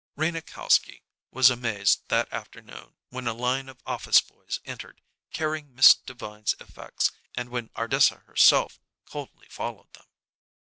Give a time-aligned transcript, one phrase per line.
[0.15, 4.99] Rena Kalski was amazed that afternoon when a line of office boys entered,
[5.31, 10.07] carrying Miss Devine's effects, and when Ardessa herself coldly followed them.